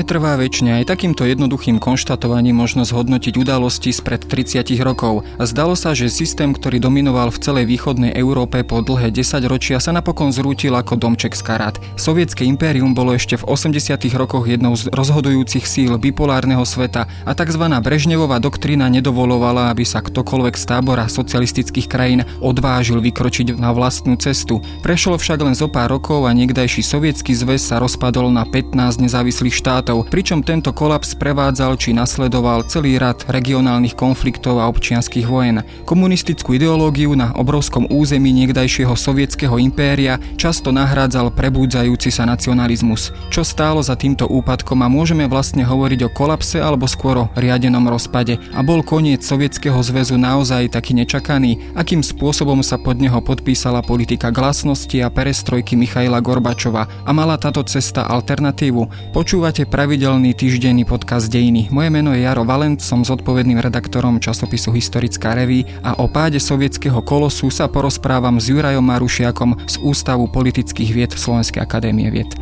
[0.00, 5.28] netrvá väčšine, aj takýmto jednoduchým konštatovaním možno zhodnotiť udalosti spred 30 rokov.
[5.36, 9.92] Zdalo sa, že systém, ktorý dominoval v celej východnej Európe po dlhé 10 ročia sa
[9.92, 11.76] napokon zrútil ako domček z karát.
[12.00, 17.64] Sovietské impérium bolo ešte v 80 rokoch jednou z rozhodujúcich síl bipolárneho sveta a tzv.
[17.84, 24.64] Brežnevová doktrína nedovolovala, aby sa ktokoľvek z tábora socialistických krajín odvážil vykročiť na vlastnú cestu.
[24.80, 29.52] Prešlo však len zo pár rokov a niekdajší sovietský zväz sa rozpadol na 15 nezávislých
[29.58, 35.66] štátov, pričom tento kolaps prevádzal či nasledoval celý rad regionálnych konfliktov a občianských vojen.
[35.82, 43.10] Komunistickú ideológiu na obrovskom území niekdajšieho sovietského impéria často nahrádzal prebúdzajúci sa nacionalizmus.
[43.34, 47.82] Čo stálo za týmto úpadkom a môžeme vlastne hovoriť o kolapse alebo skôr o riadenom
[47.90, 48.38] rozpade.
[48.54, 54.28] A bol koniec Sovietskeho zväzu naozaj taký nečakaný, akým spôsobom sa pod neho podpísala politika
[54.28, 59.14] glasnosti a perestrojky Michaila Gorbačova a mala táto cesta alternatívu.
[59.16, 61.69] Počúvate pravidelný týždenný podcast Dejiny.
[61.69, 66.97] Moje meno je Jaro Valent, som zodpovedným redaktorom časopisu Historická reví a o páde sovietského
[67.05, 72.33] kolosu sa porozprávam s Jurajom Marušiakom z Ústavu politických vied Slovenskej akadémie vied.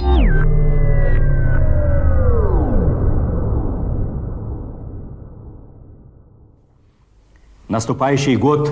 [7.67, 8.71] Наступающий год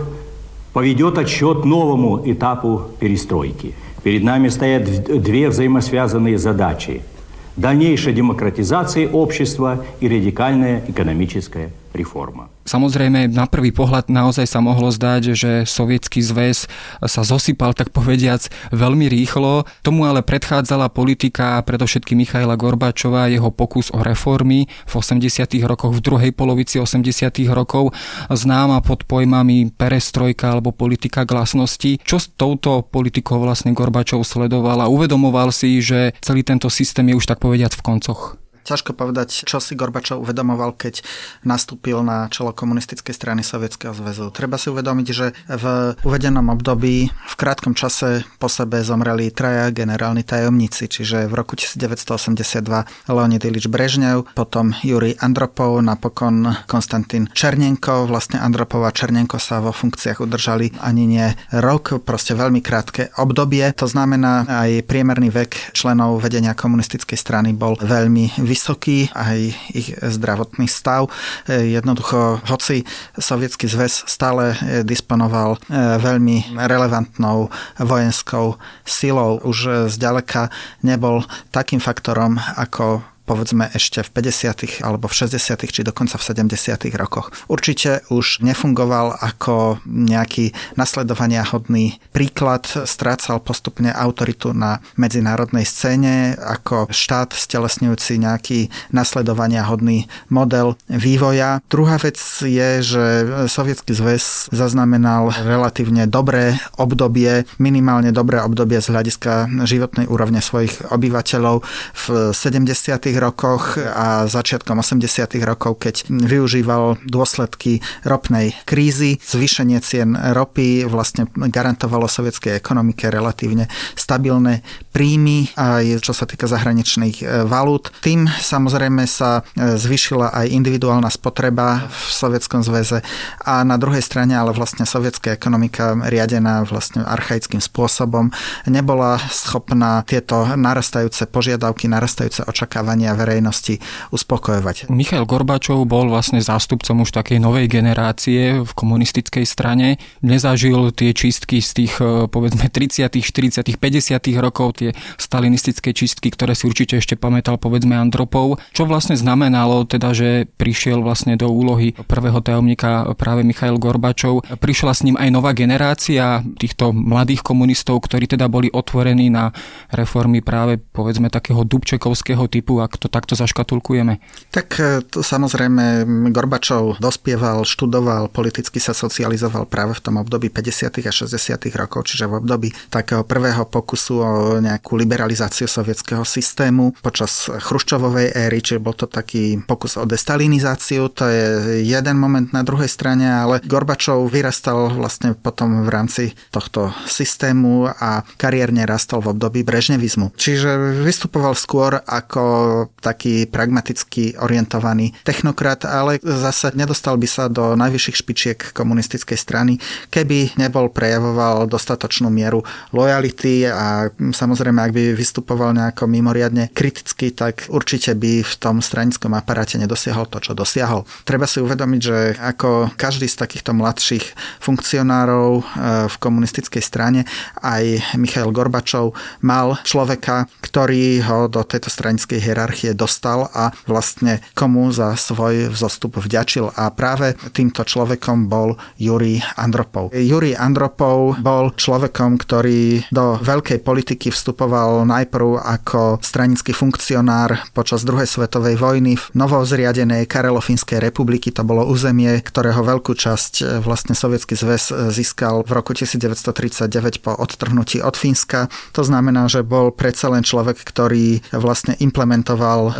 [0.71, 3.75] поведет отсчет новому этапу перестройки.
[4.07, 4.87] Перед нами стоят
[5.19, 7.11] две взаимосвязанные задачи –
[7.56, 12.52] дальнейшей демократизации общества и радикальное экономическое reforma.
[12.66, 16.66] Samozrejme, na prvý pohľad naozaj sa mohlo zdať, že sovietský zväz
[16.98, 19.70] sa zosypal, tak povediac, veľmi rýchlo.
[19.86, 25.62] Tomu ale predchádzala politika predovšetky Michaila Gorbačova, jeho pokus o reformy v 80.
[25.62, 27.06] rokoch, v druhej polovici 80.
[27.54, 27.94] rokov,
[28.26, 32.02] známa pod pojmami perestrojka alebo politika glasnosti.
[32.02, 37.18] Čo s touto politikou vlastne Gorbačov sledoval a uvedomoval si, že celý tento systém je
[37.22, 38.34] už tak povediac v koncoch?
[38.66, 41.06] Ťažko povedať, čo si Gorbačov uvedomoval, keď
[41.46, 44.34] nastúpil na čelo komunistickej strany Sovietskeho zväzu.
[44.34, 50.26] Treba si uvedomiť, že v uvedenom období v krátkom čase po sebe zomreli traja generálni
[50.26, 52.66] tajomníci, čiže v roku 1982
[53.06, 58.10] Leonid Ilič Brežnev, potom Juri Andropov, napokon Konstantin Černenko.
[58.10, 63.70] Vlastne Andropov a Černenko sa vo funkciách udržali ani nie rok, proste veľmi krátke obdobie.
[63.78, 69.92] To znamená, aj priemerný vek členov vedenia komunistickej strany bol veľmi vysoký vysoký, aj ich
[69.92, 71.12] zdravotný stav.
[71.44, 72.88] E, jednoducho, hoci
[73.20, 78.56] Sovietský zväz stále e, disponoval e, veľmi relevantnou vojenskou
[78.88, 80.48] silou, už zďaleka
[80.80, 81.20] nebol
[81.52, 84.86] takým faktorom ako povedzme ešte v 50.
[84.86, 85.66] alebo v 60.
[85.66, 86.94] či dokonca v 70.
[86.94, 87.34] rokoch.
[87.50, 96.86] Určite už nefungoval ako nejaký nasledovania hodný príklad, strácal postupne autoritu na medzinárodnej scéne ako
[96.88, 101.58] štát stelesňujúci nejaký nasledovania hodný model vývoja.
[101.66, 103.04] Druhá vec je, že
[103.50, 111.66] Sovietský zväz zaznamenal relatívne dobré obdobie, minimálne dobré obdobie z hľadiska životnej úrovne svojich obyvateľov
[111.92, 115.04] v 70 rokoch a začiatkom 80
[115.44, 119.18] rokov, keď využíval dôsledky ropnej krízy.
[119.22, 127.16] Zvýšenie cien ropy vlastne garantovalo sovietskej ekonomike relatívne stabilné príjmy, aj čo sa týka zahraničných
[127.20, 127.92] e, valút.
[128.00, 133.04] Tým samozrejme sa e, zvýšila aj individuálna spotreba v Sovietskom zväze
[133.44, 138.32] a na druhej strane ale vlastne sovietská ekonomika riadená vlastne archaickým spôsobom
[138.64, 143.78] nebola schopná tieto narastajúce požiadavky, narastajúce očakávania verejnosti
[144.10, 144.90] uspokojovať.
[144.90, 150.00] Michal Gorbačov bol vlastne zástupcom už takej novej generácie v komunistickej strane.
[150.24, 154.42] Nezažil tie čistky z tých e, povedzme 30., 40., 50.
[154.42, 154.90] rokov, tie
[155.20, 158.58] stalinistické čistky, ktoré si určite ešte pamätal povedzme Andropov.
[158.72, 164.46] Čo vlastne znamenalo teda, že prišiel vlastne do úlohy prvého tajomníka práve Michail Gorbačov.
[164.56, 169.52] Prišla s ním aj nová generácia týchto mladých komunistov, ktorí teda boli otvorení na
[169.92, 174.18] reformy práve povedzme takého dubčekovského typu, ak to takto zaškatulkujeme.
[174.50, 181.04] Tak e, to samozrejme Gorbačov dospieval, študoval, politicky sa socializoval práve v tom období 50.
[181.04, 181.36] a 60.
[181.76, 188.58] rokov, čiže v období takého prvého pokusu o nejakú liberalizáciu sovietského systému počas Chruščovovej éry,
[188.64, 191.44] čiže bol to taký pokus o destalinizáciu, to je
[191.84, 198.24] jeden moment na druhej strane, ale Gorbačov vyrastal vlastne potom v rámci tohto systému a
[198.40, 200.32] kariérne rastol v období brežnevizmu.
[200.36, 208.16] Čiže vystupoval skôr ako taký pragmaticky orientovaný technokrat, ale zase nedostal by sa do najvyšších
[208.16, 209.78] špičiek komunistickej strany,
[210.12, 212.62] keby nebol prejavoval dostatočnú mieru
[212.92, 219.32] lojality a samozrejme, ak by vystupoval nejako mimoriadne kriticky, tak určite by v tom stranickom
[219.32, 221.08] aparáte nedosiahol to, čo dosiahol.
[221.24, 224.24] Treba si uvedomiť, že ako každý z takýchto mladších
[224.60, 225.62] funkcionárov e,
[226.06, 227.24] v komunistickej strane,
[227.64, 234.92] aj Michail Gorbačov mal človeka, ktorý ho do tejto stranickej hierarchie dostal a vlastne komu
[234.92, 236.74] za svoj vzostup vďačil.
[236.76, 240.12] A práve týmto človekom bol Juri Andropov.
[240.12, 248.26] Juri Andropov bol človekom, ktorý do veľkej politiky vstupoval najprv ako stranický funkcionár počas druhej
[248.26, 251.54] svetovej vojny v novozriadenej Karelofínskej republiky.
[251.54, 257.22] To bolo územie, ktorého veľkú časť e, vlastne Sovietský zväz e, získal v roku 1939
[257.22, 258.66] po odtrhnutí od Fínska.
[258.96, 262.55] To znamená, že bol predsa len človek, ktorý vlastne implementoval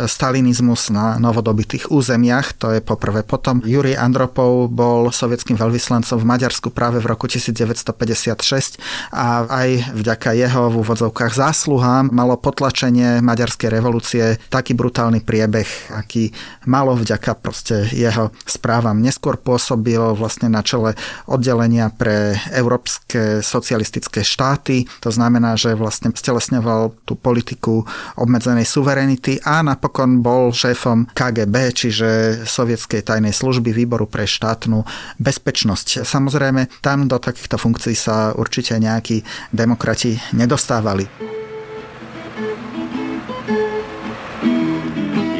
[0.07, 2.57] stalinizmus na novodobitých územiach.
[2.61, 3.25] To je poprvé.
[3.25, 8.79] Potom Juri Andropov bol sovietským veľvyslancom v Maďarsku práve v roku 1956
[9.11, 16.31] a aj vďaka jeho v úvodzovkách zásluhám malo potlačenie maďarskej revolúcie taký brutálny priebeh, aký
[16.69, 18.99] malo vďaka proste jeho správam.
[19.01, 20.93] Neskôr pôsobil vlastne na čele
[21.25, 24.85] oddelenia pre európske socialistické štáty.
[25.01, 27.83] To znamená, že vlastne stelesňoval tú politiku
[28.15, 32.08] obmedzenej suverenity a napokon bol šéfom KGB, čiže
[32.42, 34.82] Sovietskej tajnej služby výboru pre štátnu
[35.22, 36.02] bezpečnosť.
[36.02, 39.22] Samozrejme, tam do takýchto funkcií sa určite nejakí
[39.54, 41.06] demokrati nedostávali.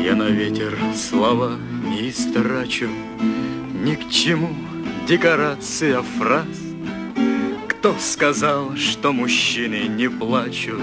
[0.02, 2.90] Я на ветер слова не истрачу,
[3.82, 4.50] Ни к чему
[5.08, 6.46] декорация фраз.
[7.66, 10.78] Кто сказал, что мужчины не плачут?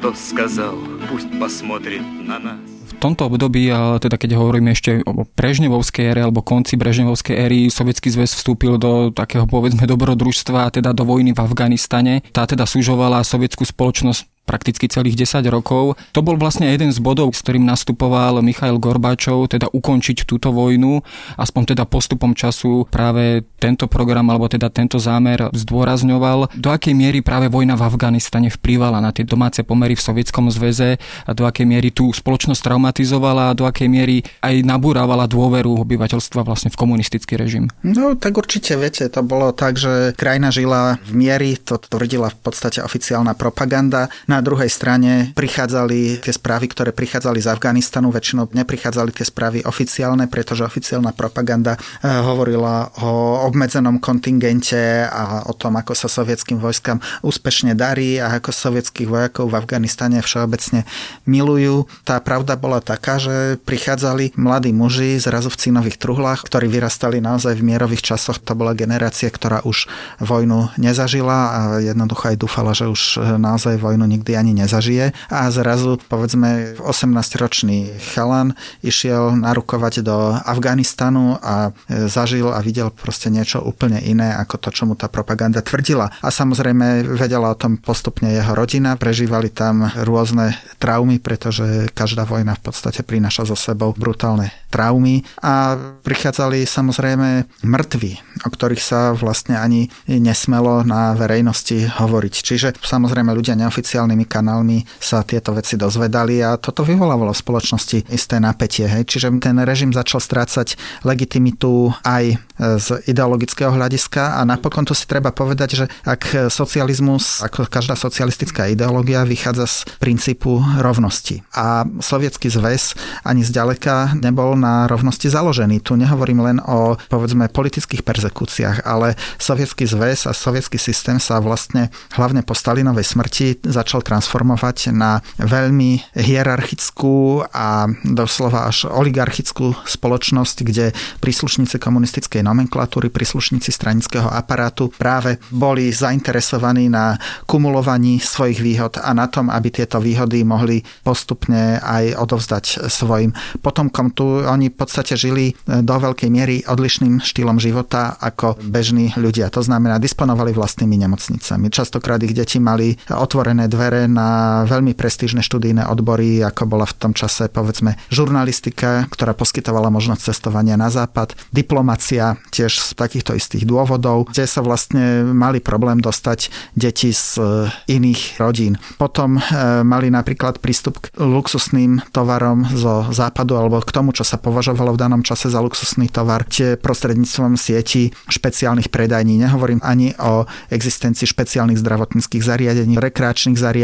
[0.00, 0.74] Кто сказал,
[1.10, 2.60] пусть посмотрит на нас?
[2.86, 7.60] V tomto období, ale teda keď hovoríme ešte o Brežnevovskej ére alebo konci Brežnevovskej éry,
[7.68, 12.24] Sovietský zväz vstúpil do takého povedzme dobrodružstva, teda do vojny v Afganistane.
[12.32, 15.95] Tá teda súžovala sovietskú spoločnosť prakticky celých 10 rokov.
[16.11, 20.99] To bol vlastne jeden z bodov, s ktorým nastupoval Michail Gorbáčov, teda ukončiť túto vojnu,
[21.39, 27.23] aspoň teda postupom času práve tento program alebo teda tento zámer zdôrazňoval, do akej miery
[27.23, 31.63] práve vojna v Afganistane vplyvala na tie domáce pomery v Sovietskom zväze a do akej
[31.63, 37.39] miery tú spoločnosť traumatizovala a do akej miery aj nabúravala dôveru obyvateľstva vlastne v komunistický
[37.39, 37.71] režim.
[37.85, 42.37] No tak určite viete, to bolo tak, že krajina žila v miery, to tvrdila v
[42.41, 44.09] podstate oficiálna propaganda.
[44.25, 50.27] Na druhej strane prichádzali tie správy, ktoré prichádzali z Afganistanu, väčšinou neprichádzali tie správy oficiálne,
[50.29, 57.01] pretože oficiálna propaganda eh, hovorila o obmedzenom kontingente a o tom, ako sa sovietským vojskám
[57.25, 60.85] úspešne darí a ako sovietských vojakov v Afganistane všeobecne
[61.25, 61.89] milujú.
[62.05, 67.57] Tá pravda bola taká, že prichádzali mladí muži zrazu v cínových truhlách, ktorí vyrastali naozaj
[67.57, 68.37] v mierových časoch.
[68.45, 69.89] To bola generácia, ktorá už
[70.21, 75.49] vojnu nezažila a jednoducho aj dúfala, že už naozaj vojnu nikdy nikdy ani nezažije a
[75.49, 78.53] zrazu povedzme 18-ročný chalan
[78.85, 84.69] išiel narukovať do Afganistanu a e, zažil a videl proste niečo úplne iné ako to,
[84.69, 86.13] čo mu tá propaganda tvrdila.
[86.21, 92.53] A samozrejme vedela o tom postupne jeho rodina, prežívali tam rôzne traumy, pretože každá vojna
[92.61, 95.75] v podstate prináša so sebou brutálne traumy a
[96.05, 98.11] prichádzali samozrejme mŕtvi,
[98.45, 102.33] o ktorých sa vlastne ani nesmelo na verejnosti hovoriť.
[102.33, 107.97] Čiže samozrejme ľudia neoficiálne oficiálnymi kanálmi sa tieto veci dozvedali a toto vyvolávalo v spoločnosti
[108.11, 108.83] isté napätie.
[108.83, 109.07] Hej.
[109.07, 110.75] Čiže ten režim začal strácať
[111.07, 117.65] legitimitu aj z ideologického hľadiska a napokon to si treba povedať, že ak socializmus, ako
[117.65, 121.41] každá socialistická ideológia, vychádza z princípu rovnosti.
[121.55, 125.81] A sovietský zväz ani zďaleka nebol na rovnosti založený.
[125.81, 131.89] Tu nehovorím len o povedzme politických persekúciách, ale sovietský zväz a sovietský systém sa vlastne
[132.13, 140.57] hlavne po Stalinovej smrti začal začal transformovať na veľmi hierarchickú a doslova až oligarchickú spoločnosť,
[140.65, 140.85] kde
[141.21, 149.29] príslušníci komunistickej nomenklatúry, príslušníci stranického aparátu práve boli zainteresovaní na kumulovaní svojich výhod a na
[149.29, 153.31] tom, aby tieto výhody mohli postupne aj odovzdať svojim
[153.61, 154.09] potomkom.
[154.17, 159.53] Tu oni v podstate žili do veľkej miery odlišným štýlom života ako bežní ľudia.
[159.53, 161.69] To znamená, disponovali vlastnými nemocnicami.
[161.69, 167.11] Častokrát ich deti mali otvorené dvere na veľmi prestížne študijné odbory, ako bola v tom
[167.11, 174.31] čase povedzme žurnalistika, ktorá poskytovala možnosť cestovania na západ, diplomacia tiež z takýchto istých dôvodov,
[174.31, 176.47] kde sa vlastne mali problém dostať
[176.79, 177.43] deti z e,
[177.91, 178.79] iných rodín.
[178.95, 179.41] Potom e,
[179.83, 185.01] mali napríklad prístup k luxusným tovarom zo západu alebo k tomu, čo sa považovalo v
[185.03, 189.43] danom čase za luxusný tovar, tie prostredníctvom sieti špeciálnych predajní.
[189.43, 193.80] Nehovorím ani o existencii špeciálnych zdravotníckých zariadení, rekreačných zariadení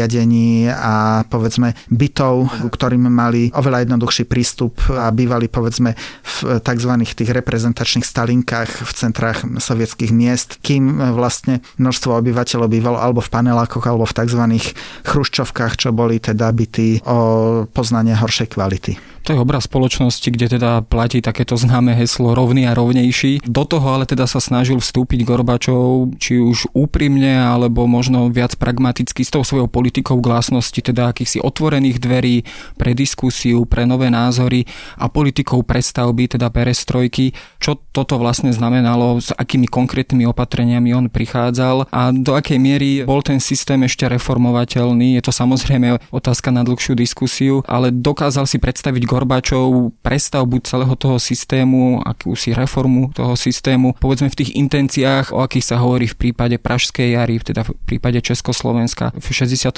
[0.68, 6.92] a povedzme bytov, ktorým mali oveľa jednoduchší prístup a bývali povedzme v tzv.
[7.02, 13.84] tých reprezentačných stalinkách v centrách sovietských miest, kým vlastne množstvo obyvateľov bývalo alebo v panelákoch,
[13.86, 14.42] alebo v tzv.
[15.04, 17.18] chruščovkách, čo boli teda byty o
[17.70, 19.17] poznanie horšej kvality.
[19.28, 23.44] To je obraz spoločnosti, kde teda platí takéto známe heslo rovný a rovnejší.
[23.44, 29.20] Do toho ale teda sa snažil vstúpiť Gorbačov, či už úprimne, alebo možno viac pragmaticky
[29.20, 32.36] s tou svojou politikou glásnosti, teda akýchsi otvorených dverí
[32.80, 34.64] pre diskusiu, pre nové názory
[34.96, 37.36] a politikou prestavby, teda perestrojky.
[37.60, 43.20] Čo toto vlastne znamenalo, s akými konkrétnymi opatreniami on prichádzal a do akej miery bol
[43.20, 45.20] ten systém ešte reformovateľný.
[45.20, 51.18] Je to samozrejme otázka na dlhšiu diskusiu, ale dokázal si predstaviť Gorbačov prestavbu celého toho
[51.18, 56.54] systému, akúsi reformu toho systému, povedzme v tých intenciách, o akých sa hovorí v prípade
[56.54, 59.74] Pražskej jary, teda v prípade Československa v 68.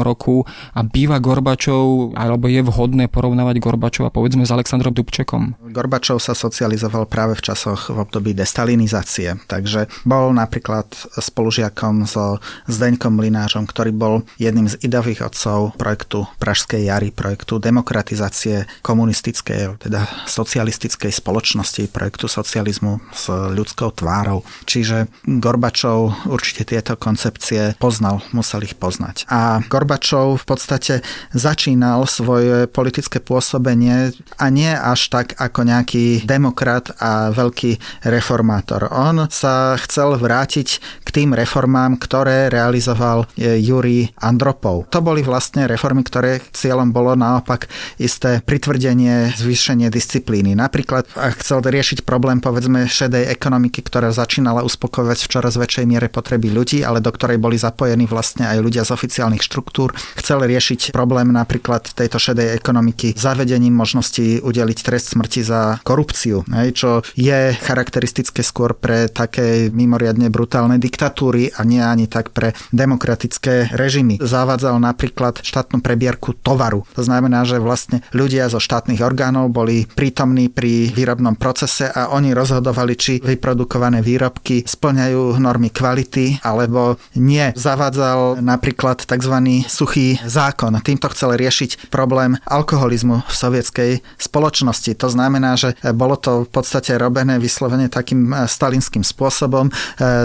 [0.00, 5.68] roku a býva Gorbačov, alebo je vhodné porovnávať Gorbačova povedzme s Aleksandrom Dubčekom.
[5.68, 10.88] Gorbačov sa socializoval práve v časoch v období destalinizácie, takže bol napríklad
[11.20, 12.40] spolužiakom so
[12.72, 20.06] Zdeňkom Linářom, ktorý bol jedným z idových otcov projektu Pražskej jary, projektu demokratizácie komunistickej, teda
[20.26, 24.44] socialistickej spoločnosti, projektu socializmu s ľudskou tvárou.
[24.68, 29.28] Čiže Gorbačov určite tieto koncepcie poznal, musel ich poznať.
[29.30, 30.94] A Gorbačov v podstate
[31.32, 38.88] začínal svoje politické pôsobenie a nie až tak ako nejaký demokrat a veľký reformátor.
[38.92, 40.68] On sa chcel vrátiť
[41.04, 44.90] k tým reformám, ktoré realizoval Juri Andropov.
[44.92, 50.58] To boli vlastne reformy, ktoré cieľom bolo naopak isté pritvorenie potvrdenie, zvýšenie disciplíny.
[50.58, 56.10] Napríklad, ak chcel riešiť problém povedzme šedej ekonomiky, ktorá začínala uspokojovať v čoraz väčšej miere
[56.10, 60.90] potreby ľudí, ale do ktorej boli zapojení vlastne aj ľudia z oficiálnych štruktúr, chcel riešiť
[60.90, 66.42] problém napríklad tejto šedej ekonomiky zavedením možnosti udeliť trest smrti za korupciu,
[66.74, 73.70] čo je charakteristické skôr pre také mimoriadne brutálne diktatúry a nie ani tak pre demokratické
[73.70, 74.18] režimy.
[74.18, 76.82] Zavádzal napríklad štátnu prebierku tovaru.
[76.98, 82.10] To znamená, že vlastne ľudia zo zo štátnych orgánov boli prítomní pri výrobnom procese a
[82.10, 87.54] oni rozhodovali, či vyprodukované výrobky splňajú normy kvality alebo nie.
[87.54, 89.34] Zavádzal napríklad tzv.
[89.70, 90.74] suchý zákon.
[90.82, 94.98] Týmto chcel riešiť problém alkoholizmu v sovietskej spoločnosti.
[94.98, 99.72] To znamená, že bolo to v podstate robené vyslovene takým stalinským spôsobom, e,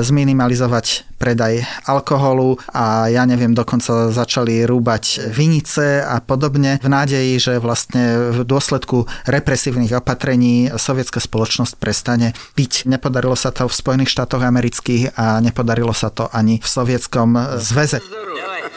[0.01, 7.53] zminimalizovať predaj alkoholu a ja neviem, dokonca začali rúbať vinice a podobne v nádeji, že
[7.63, 12.84] vlastne v dôsledku represívnych opatrení sovietská spoločnosť prestane piť.
[12.84, 18.04] Nepodarilo sa to v Spojených štátoch amerických a nepodarilo sa to ani v Sovietskom zväze.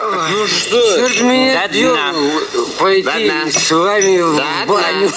[0.01, 1.67] Ну что, меня
[2.79, 5.09] пойти с вами в баню.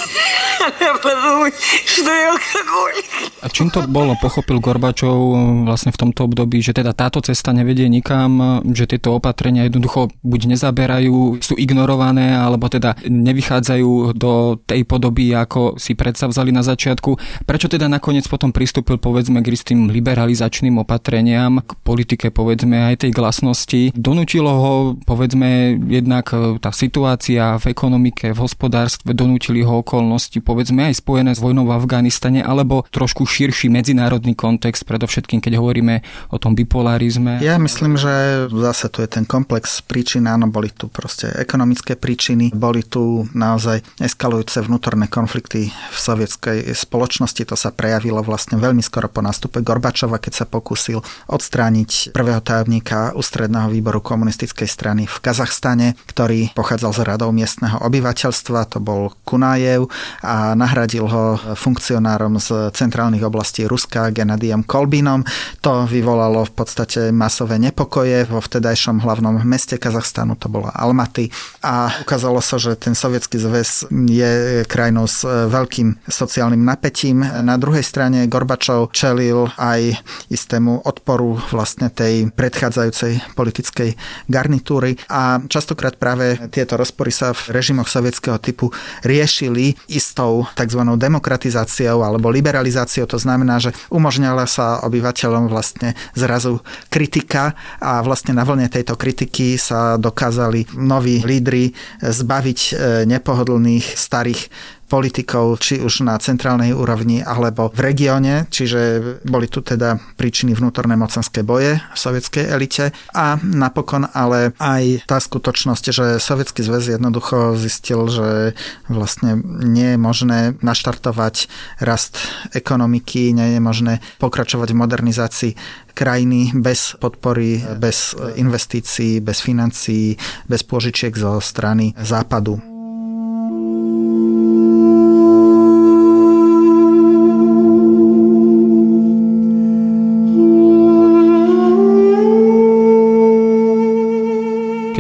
[3.40, 5.16] A čím to bolo, pochopil Gorbačov
[5.64, 10.56] vlastne v tomto období, že teda táto cesta nevedie nikam, že tieto opatrenia jednoducho buď
[10.56, 17.16] nezaberajú, sú ignorované, alebo teda nevychádzajú do tej podoby, ako si predstavzali na začiatku.
[17.48, 23.12] Prečo teda nakoniec potom pristúpil povedzme k istým liberalizačným opatreniam, k politike povedzme aj tej
[23.16, 23.96] glasnosti.
[23.96, 24.74] Donútilo ho
[25.08, 31.44] povedzme jednak tá situácia v ekonomike, v hospodárstve, donútili ho okolnosti povedzme aj spojené s
[31.46, 36.02] vojnou v Afganistane, alebo trošku širší medzinárodný kontext, predovšetkým keď hovoríme
[36.34, 37.38] o tom bipolarizme?
[37.46, 42.50] Ja myslím, že zase tu je ten komplex príčin, áno, boli tu proste ekonomické príčiny,
[42.50, 49.06] boli tu naozaj eskalujúce vnútorné konflikty v sovietskej spoločnosti, to sa prejavilo vlastne veľmi skoro
[49.06, 55.94] po nástupe Gorbačova, keď sa pokúsil odstrániť prvého tajomníka ústredného výboru komunistickej strany v Kazachstane,
[56.10, 59.86] ktorý pochádzal z radov miestneho obyvateľstva, to bol Kunajev
[60.26, 65.28] a a nahradil ho funkcionárom z centrálnych oblastí Ruska, Genadiom Kolbinom.
[65.60, 71.28] To vyvolalo v podstate masové nepokoje vo vtedajšom hlavnom meste Kazachstanu, to bola Almaty.
[71.60, 77.20] A ukázalo sa, že ten sovietský zväz je krajinou s veľkým sociálnym napätím.
[77.20, 80.00] Na druhej strane Gorbačov čelil aj
[80.32, 84.00] istému odporu vlastne tej predchádzajúcej politickej
[84.32, 88.72] garnitúry a častokrát práve tieto rozpory sa v režimoch sovietského typu
[89.04, 90.82] riešili istou tzv.
[90.96, 93.06] demokratizáciou alebo liberalizáciou.
[93.10, 99.58] To znamená, že umožňala sa obyvateľom vlastne zrazu kritika a vlastne na vlne tejto kritiky
[99.58, 102.72] sa dokázali noví lídry zbaviť e,
[103.08, 104.42] nepohodlných starých
[104.90, 110.98] politikov, či už na centrálnej úrovni alebo v regióne, čiže boli tu teda príčiny vnútorné
[110.98, 117.54] mocenské boje v sovietskej elite a napokon ale aj tá skutočnosť, že Sovietský zväz jednoducho
[117.54, 118.58] zistil, že
[118.90, 122.18] vlastne nie je možné naštartovať rast
[122.58, 125.52] ekonomiky, nie je možné pokračovať v modernizácii
[125.94, 130.16] krajiny bez podpory, bez investícií, bez financií,
[130.48, 132.69] bez pôžičiek zo strany západu.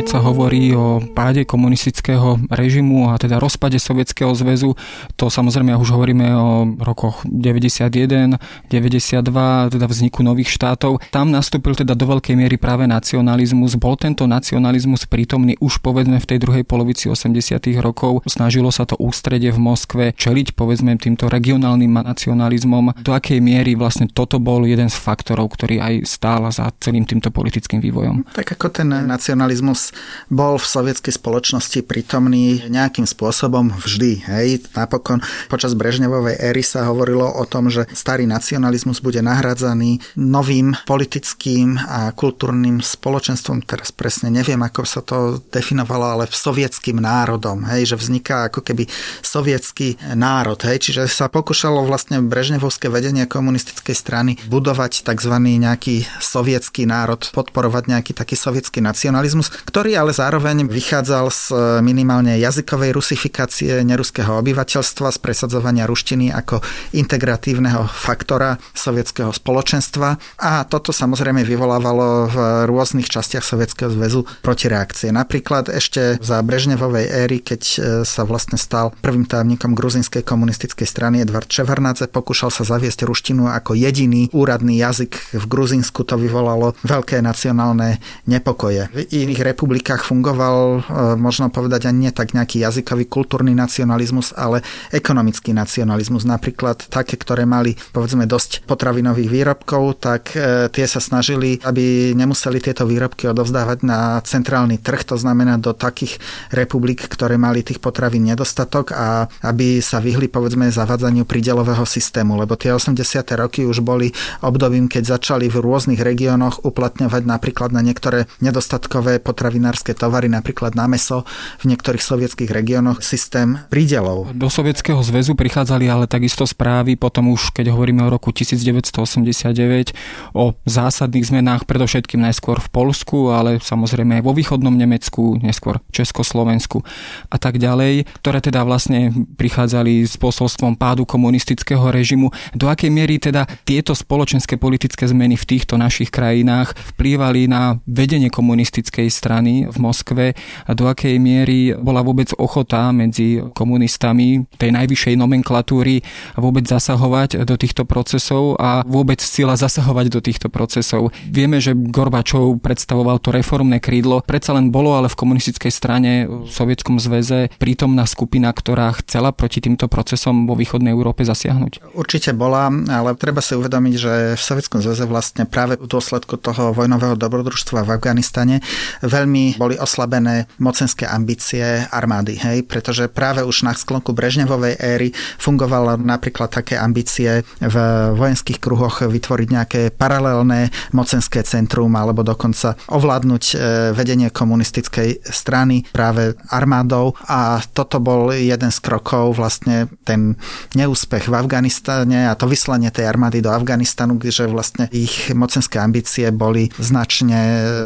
[0.09, 4.73] Sa hovorí o páde komunistického režimu a teda rozpade Sovietskeho zväzu,
[5.13, 8.41] to samozrejme už hovoríme o rokoch 91,
[8.73, 10.97] 92, teda vzniku nových štátov.
[11.13, 13.77] Tam nastúpil teda do veľkej miery práve nacionalizmus.
[13.77, 17.61] Bol tento nacionalizmus prítomný už povedzme v tej druhej polovici 80.
[17.77, 18.25] rokov.
[18.25, 22.97] Snažilo sa to ústredie v Moskve čeliť povedzme týmto regionálnym nacionalizmom.
[23.05, 27.29] Do akej miery vlastne toto bol jeden z faktorov, ktorý aj stál za celým týmto
[27.29, 28.33] politickým vývojom?
[28.33, 29.98] Tak ako ten nacionalizmus
[30.29, 34.11] bol v sovietskej spoločnosti prítomný nejakým spôsobom vždy.
[34.27, 34.69] Hej.
[34.75, 41.79] Napokon počas Brežnevovej éry sa hovorilo o tom, že starý nacionalizmus bude nahradzaný novým politickým
[41.79, 43.63] a kultúrnym spoločenstvom.
[43.65, 47.65] Teraz presne neviem, ako sa to definovalo, ale sovietským národom.
[47.65, 48.85] Hej, že vzniká ako keby
[49.23, 50.59] sovietský národ.
[50.61, 55.33] Hej, čiže sa pokúšalo vlastne brežnevovské vedenie komunistickej strany budovať tzv.
[55.39, 61.79] nejaký sovietský národ, podporovať nejaký taký sovietský nacionalizmus, ktorý ktorý ale zároveň vychádzal z e,
[61.79, 66.59] minimálne jazykovej rusifikácie neruského obyvateľstva, z presadzovania ruštiny ako
[66.91, 75.15] integratívneho faktora sovietského spoločenstva a toto samozrejme vyvolávalo v rôznych častiach Sovietskeho zväzu protireakcie.
[75.15, 81.23] Napríklad ešte za Brežnevovej éry, keď e, sa vlastne stal prvým tajomníkom gruzinskej komunistickej strany
[81.23, 87.23] Edvard Čevernadze, pokúšal sa zaviesť ruštinu ako jediný úradný jazyk v Gruzinsku, to vyvolalo veľké
[87.23, 88.91] nacionálne nepokoje.
[88.91, 94.33] V iných republikách republikách fungoval, e, možno povedať ani nie tak nejaký jazykový kultúrny nacionalizmus,
[94.33, 96.25] ale ekonomický nacionalizmus.
[96.25, 102.57] Napríklad také, ktoré mali povedzme dosť potravinových výrobkov, tak e, tie sa snažili, aby nemuseli
[102.65, 106.17] tieto výrobky odovzdávať na centrálny trh, to znamená do takých
[106.49, 112.57] republik, ktoré mali tých potravín nedostatok a aby sa vyhli povedzme zavadzaniu prídelového systému, lebo
[112.57, 112.97] tie 80.
[113.37, 114.09] roky už boli
[114.41, 120.71] obdobím, keď začali v rôznych regiónoch uplatňovať napríklad na niektoré nedostatkové potraviny potravinárske tovary, napríklad
[120.73, 121.27] na meso
[121.59, 124.31] v niektorých sovietských regiónoch, systém prídelov.
[124.31, 129.91] Do Sovietskeho zväzu prichádzali ale takisto správy, potom už keď hovoríme o roku 1989,
[130.31, 136.79] o zásadných zmenách, predovšetkým najskôr v Polsku, ale samozrejme aj vo východnom Nemecku, neskôr Československu
[137.27, 142.31] a tak ďalej, ktoré teda vlastne prichádzali s posolstvom pádu komunistického režimu.
[142.55, 148.31] Do akej miery teda tieto spoločenské politické zmeny v týchto našich krajinách vplývali na vedenie
[148.31, 150.25] komunistickej strany strany v Moskve
[150.69, 156.05] a do akej miery bola vôbec ochota medzi komunistami tej najvyššej nomenklatúry
[156.37, 161.09] vôbec zasahovať do týchto procesov a vôbec sila zasahovať do týchto procesov.
[161.25, 166.49] Vieme, že Gorbačov predstavoval to reformné krídlo, predsa len bolo ale v komunistickej strane v
[166.49, 171.95] Sovietskom zväze prítomná skupina, ktorá chcela proti týmto procesom vo východnej Európe zasiahnuť?
[171.97, 176.75] Určite bola, ale treba si uvedomiť, že v Sovietskom zväze vlastne práve v dôsledku toho
[176.75, 178.55] vojnového dobrodružstva v Afganistane
[179.03, 185.09] veľmi veľmi boli oslabené mocenské ambície armády, hej, pretože práve už na sklonku Brežnevovej éry
[185.39, 187.75] fungovalo napríklad také ambície v
[188.15, 193.55] vojenských kruhoch vytvoriť nejaké paralelné mocenské centrum alebo dokonca ovládnuť e,
[193.95, 200.35] vedenie komunistickej strany práve armádou a toto bol jeden z krokov vlastne ten
[200.75, 206.31] neúspech v Afganistane a to vyslanie tej armády do Afganistanu, kde vlastne ich mocenské ambície
[206.33, 207.39] boli značne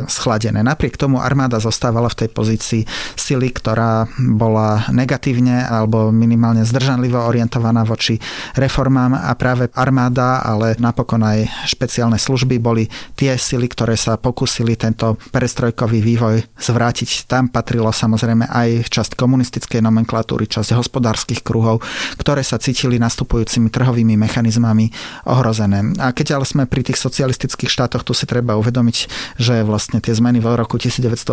[0.07, 0.63] schladené.
[0.63, 2.81] Napriek tomu armáda armáda zostávala v tej pozícii
[3.19, 8.15] sily, ktorá bola negatívne alebo minimálne zdržanlivo orientovaná voči
[8.55, 12.87] reformám a práve armáda, ale napokon aj špeciálne služby boli
[13.19, 17.27] tie sily, ktoré sa pokúsili tento perestrojkový vývoj zvrátiť.
[17.27, 21.83] Tam patrilo samozrejme aj časť komunistickej nomenklatúry, časť hospodárskych kruhov,
[22.15, 24.95] ktoré sa cítili nastupujúcimi trhovými mechanizmami
[25.27, 25.91] ohrozené.
[25.99, 28.97] A keď ale sme pri tých socialistických štátoch, tu si treba uvedomiť,
[29.35, 30.79] že vlastne tie zmeny v roku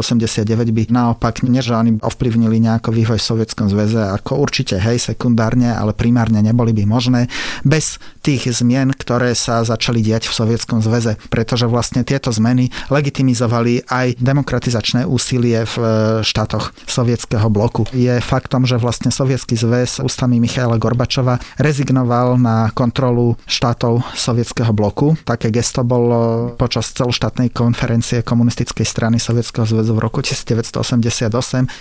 [0.01, 5.73] 1989 by naopak než oni ovplyvnili nejako vývoj v Sovietskom zväze, ako určite hej, sekundárne,
[5.73, 7.31] ale primárne neboli by možné
[7.63, 13.89] bez tých zmien, ktoré sa začali diať v Sovietskom zväze, pretože vlastne tieto zmeny legitimizovali
[13.89, 15.85] aj demokratizačné úsilie v e,
[16.25, 17.89] štátoch sovietského bloku.
[17.97, 25.17] Je faktom, že vlastne Sovietský zväz ústami Michaela Gorbačova rezignoval na kontrolu štátov sovietského bloku.
[25.25, 31.31] Také gesto bolo počas celoštátnej konferencie komunistickej strany Sovietskeho zväzu v roku 1988,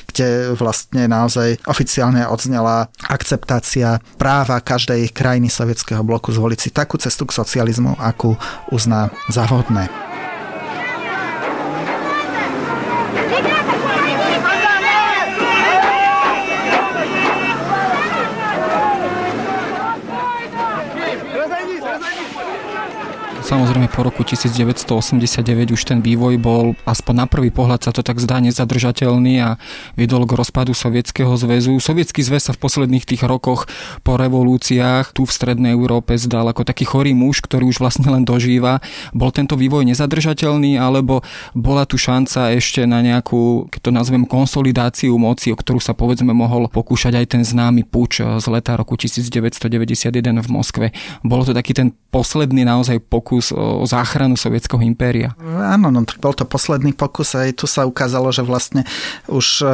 [0.09, 7.29] kde vlastne naozaj oficiálne odznela akceptácia práva každej krajiny sovietského bloku zvoliť si takú cestu
[7.29, 8.33] k socializmu, akú
[8.73, 10.08] uzná za vhodné.
[23.49, 28.21] Samozrejme po roku 1989 už ten vývoj bol, aspoň na prvý pohľad sa to tak
[28.21, 29.57] zdá, nezadržateľný a
[29.97, 31.81] viedol k rozpadu Sovietskeho zväzu.
[31.81, 33.65] Sovietský zväz sa v posledných tých rokoch
[34.05, 38.21] po revolúciách tu v Strednej Európe zdal ako taký chorý muž, ktorý už vlastne len
[38.21, 38.85] dožíva.
[39.17, 41.25] Bol tento vývoj nezadržateľný alebo
[41.57, 46.37] bola tu šanca ešte na nejakú, keď to nazvem, konsolidáciu moci, o ktorú sa povedzme
[46.37, 50.93] mohol pokúšať aj ten známy puč z leta roku 1991 v Moskve.
[51.25, 55.37] Bolo to taký ten posledný naozaj pokus o záchranu sovietského impéria.
[55.45, 58.83] Áno, no, bol to posledný pokus aj tu sa ukázalo, že vlastne
[59.29, 59.65] už e,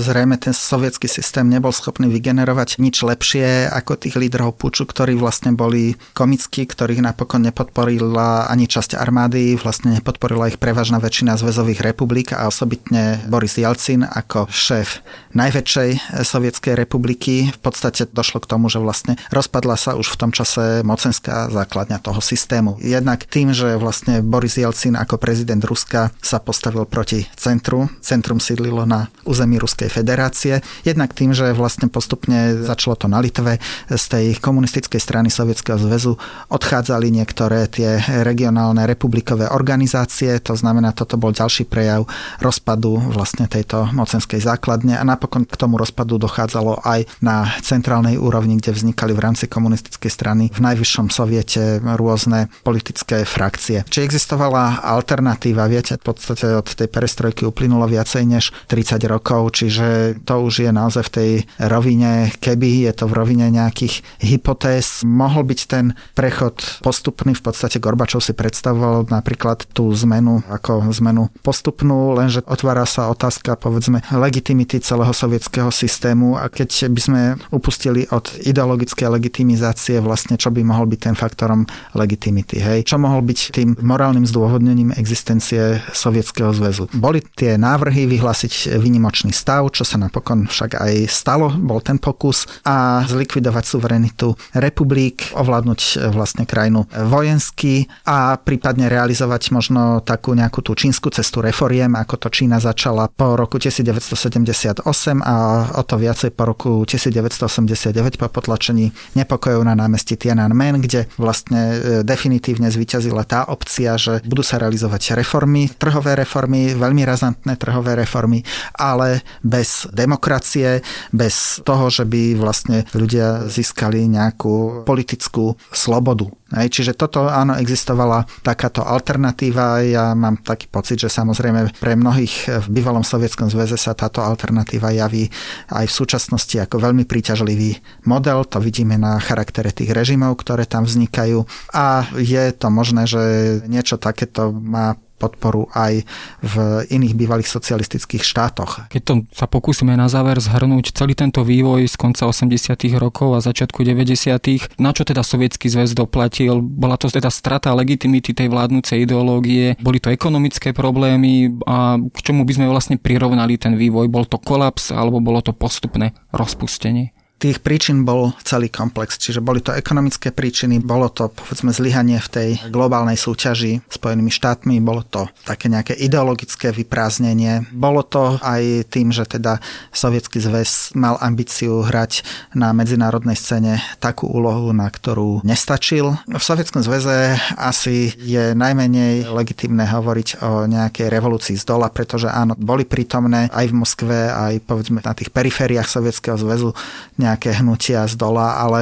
[0.00, 5.52] zrejme ten sovietský systém nebol schopný vygenerovať nič lepšie ako tých lídrov puču, ktorí vlastne
[5.52, 12.32] boli komickí, ktorých napokon nepodporila ani časť armády, vlastne nepodporila ich prevažná väčšina zväzových republik
[12.32, 15.04] a osobitne Boris Jelcin ako šéf
[15.36, 17.52] najväčšej sovietskej republiky.
[17.52, 21.52] V podstate došlo k tomu, že vlastne rozpadla sa už v tom čase mocenská
[21.82, 22.78] základňa toho systému.
[22.78, 27.90] Jedna Jednak tým, že vlastne Boris Jelcin ako prezident Ruska sa postavil proti centru.
[28.00, 30.62] Centrum sídlilo na území Ruskej federácie.
[30.86, 33.60] Jednak tým, že vlastne postupne začalo to na Litve.
[33.90, 36.16] Z tej komunistickej strany Sovietskeho zväzu
[36.48, 40.40] odchádzali niektoré tie regionálne republikové organizácie.
[40.46, 42.06] To znamená, toto bol ďalší prejav
[42.40, 48.56] rozpadu vlastne tejto mocenskej základne a napokon k tomu rozpadu dochádzalo aj na centrálnej úrovni,
[48.62, 53.86] kde vznikali v rámci komunistickej strany v najvyššom soviete rôzne politické frakcie.
[53.88, 60.20] Či existovala alternatíva, viete, v podstate od tej perestrojky uplynulo viacej než 30 rokov, čiže
[60.28, 65.48] to už je naozaj v tej rovine, keby je to v rovine nejakých hypotéz, mohol
[65.48, 72.12] byť ten prechod postupný, v podstate Gorbačov si predstavoval napríklad tú zmenu ako zmenu postupnú,
[72.12, 76.36] lenže otvára sa otázka povedzme legitimity celého sovietského systému.
[76.36, 77.22] A keď by sme
[77.54, 81.61] upustili od ideologickej legitimizácie vlastne čo by mohol byť ten faktorom
[81.96, 82.86] legitimity, hej?
[82.86, 86.88] čo mohol byť tým morálnym zdôvodnením existencie Sovietskeho zväzu.
[86.94, 92.46] Boli tie návrhy vyhlásiť výnimočný stav, čo sa napokon však aj stalo, bol ten pokus
[92.66, 100.64] a zlikvidovať suverenitu republik, ovládnuť e, vlastne krajinu vojensky a prípadne realizovať možno takú nejakú
[100.64, 104.84] tú čínsku cestu reforiem, ako to Čína začala po roku 1978
[105.22, 105.36] a
[105.76, 111.76] o to viacej po roku 1989 po potlačení nepokojov na námestí Tiananmen, kde vlastne e,
[112.06, 118.40] definitívne zvíťazila tá opcia, že budú sa realizovať reformy, trhové reformy, veľmi razantné trhové reformy,
[118.76, 120.80] ale bez demokracie,
[121.12, 126.28] bez toho, že by vlastne ľudia získali nejakú politickú slobodu.
[126.52, 129.80] Hej, čiže toto áno, existovala takáto alternatíva.
[129.84, 134.92] Ja mám taký pocit, že samozrejme pre mnohých v bývalom Sovietskom zväze sa táto alternatíva
[134.92, 135.32] javí
[135.72, 138.44] aj v súčasnosti ako veľmi príťažlivý model.
[138.52, 141.44] To vidíme na charaktere tých režimov, ktoré tam vznikajú.
[141.72, 143.22] A je to možné, že
[143.66, 146.02] niečo takéto má podporu aj
[146.42, 146.54] v
[146.90, 148.90] iných bývalých socialistických štátoch.
[148.90, 152.74] Keď to sa pokúsime na záver zhrnúť celý tento vývoj z konca 80.
[152.98, 154.82] rokov a začiatku 90.
[154.82, 156.58] na čo teda Sovietský zväz doplatil?
[156.58, 162.42] Bola to teda strata legitimity tej vládnúcej ideológie, boli to ekonomické problémy a k čomu
[162.42, 164.10] by sme vlastne prirovnali ten vývoj?
[164.10, 167.14] Bol to kolaps alebo bolo to postupné rozpustenie?
[167.42, 172.28] Tých príčin bol celý komplex, čiže boli to ekonomické príčiny, bolo to povedzme zlyhanie v
[172.30, 179.10] tej globálnej súťaži Spojenými štátmi, bolo to také nejaké ideologické vyprázdnenie, bolo to aj tým,
[179.10, 179.58] že teda
[179.90, 182.22] Sovietský zväz mal ambíciu hrať
[182.54, 186.14] na medzinárodnej scéne takú úlohu, na ktorú nestačil.
[186.30, 192.54] V Sovietskom zväze asi je najmenej legitimné hovoriť o nejakej revolúcii z dola, pretože áno,
[192.54, 196.70] boli prítomné aj v Moskve, aj povedzme na tých perifériách Sovietskeho zväzu
[197.18, 198.80] nejaké hnutia z dola, ale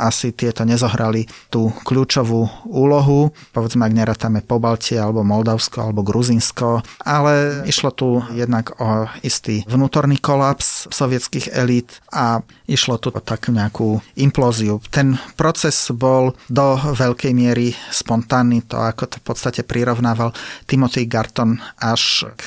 [0.00, 3.30] asi tieto nezohrali tú kľúčovú úlohu.
[3.54, 10.18] Povedzme, ak nerátame Pobaltie, alebo Moldavsko, alebo Gruzinsko, ale išlo tu jednak o istý vnútorný
[10.18, 14.80] kolaps sovietských elít a išlo tu o takú nejakú implóziu.
[14.88, 20.32] Ten proces bol do veľkej miery spontánny, to ako to v podstate prirovnával
[20.68, 22.44] Timothy Garton až k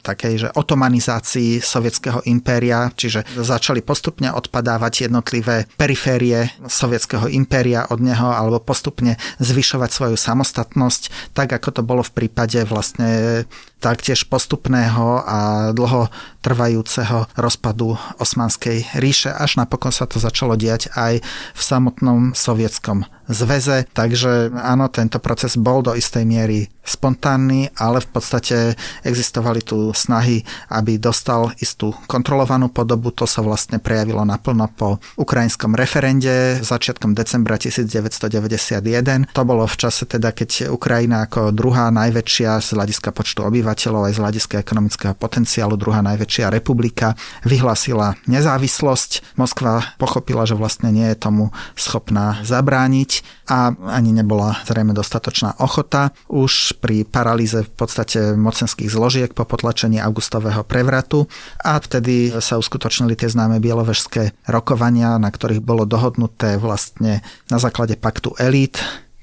[0.00, 4.32] takej, že otomanizácii sovietského impéria, čiže začali postupne
[4.72, 11.82] odpadávať jednotlivé periférie sovietského impéria od neho alebo postupne zvyšovať svoju samostatnosť, tak ako to
[11.84, 13.44] bolo v prípade vlastne
[13.82, 15.38] taktiež postupného a
[15.74, 16.06] dlho
[16.42, 21.18] trvajúceho rozpadu Osmanskej ríše, až napokon sa to začalo diať aj
[21.54, 23.86] v samotnom sovietskom zväze.
[23.90, 28.74] Takže áno, tento proces bol do istej miery spontánny, ale v podstate
[29.06, 33.14] existovali tu snahy, aby dostal istú kontrolovanú podobu.
[33.14, 39.30] To sa vlastne prejavilo naplno po ukrajinskom referende začiatkom decembra 1991.
[39.30, 44.14] To bolo v čase teda, keď Ukrajina ako druhá najväčšia z hľadiska počtu obyvateľov aj
[44.16, 49.36] z hľadiska ekonomického potenciálu, druhá najväčšia republika, vyhlásila nezávislosť.
[49.36, 56.14] Moskva pochopila, že vlastne nie je tomu schopná zabrániť a ani nebola zrejme dostatočná ochota.
[56.30, 61.26] Už pri paralýze v podstate mocenských zložiek po potlačení augustového prevratu
[61.60, 67.20] a vtedy sa uskutočnili tie známe bielovežské rokovania, na ktorých bolo dohodnuté vlastne
[67.52, 68.80] na základe paktu elít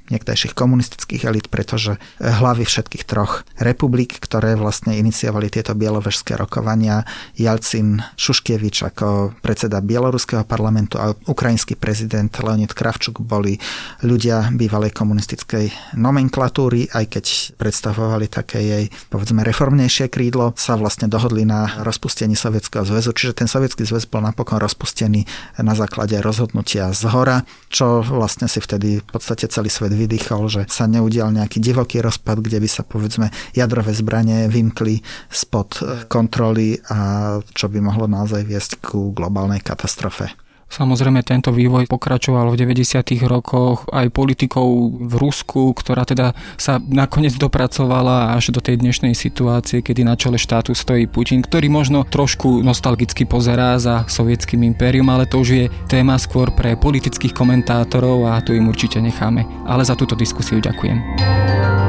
[0.09, 7.05] niekdajších komunistických elit, pretože hlavy všetkých troch republik, ktoré vlastne iniciovali tieto bielovežské rokovania,
[7.37, 13.61] Jalcin Šuškievič ako predseda bieloruského parlamentu a ukrajinský prezident Leonid Kravčuk boli
[14.01, 21.45] ľudia bývalej komunistickej nomenklatúry, aj keď predstavovali také jej, povedzme, reformnejšie krídlo, sa vlastne dohodli
[21.45, 25.25] na rozpustení Sovietskeho zväzu, čiže ten Sovietský zväz bol napokon rozpustený
[25.61, 30.61] na základe rozhodnutia z hora, čo vlastne si vtedy v podstate celý svet vydýchol, že
[30.71, 37.37] sa neudial nejaký divoký rozpad, kde by sa povedzme jadrové zbranie vymkli spod kontroly a
[37.51, 40.48] čo by mohlo naozaj viesť ku globálnej katastrofe.
[40.69, 43.17] Samozrejme tento vývoj pokračoval v 90.
[43.25, 49.81] rokoch aj politikou v Rusku, ktorá teda sa nakoniec dopracovala až do tej dnešnej situácie,
[49.81, 55.25] kedy na čele štátu stojí Putin, ktorý možno trošku nostalgicky pozerá za sovietským impérium, ale
[55.25, 59.49] to už je téma skôr pre politických komentátorov a tu im určite necháme.
[59.65, 61.88] Ale za túto diskusiu ďakujem.